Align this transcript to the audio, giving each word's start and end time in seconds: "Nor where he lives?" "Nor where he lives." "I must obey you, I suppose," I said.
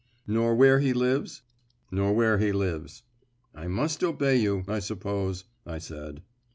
"Nor 0.25 0.55
where 0.55 0.79
he 0.79 0.93
lives?" 0.93 1.43
"Nor 1.91 2.13
where 2.15 2.39
he 2.39 2.51
lives." 2.51 3.03
"I 3.53 3.67
must 3.67 4.03
obey 4.03 4.35
you, 4.37 4.63
I 4.67 4.79
suppose," 4.79 5.43
I 5.63 5.77
said. 5.77 6.23